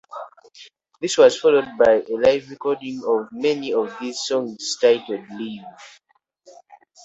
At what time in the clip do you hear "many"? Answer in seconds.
3.31-3.71